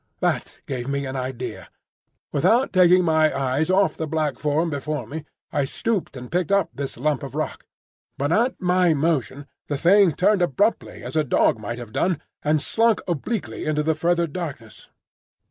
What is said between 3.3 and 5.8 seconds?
eyes off the black form before me, I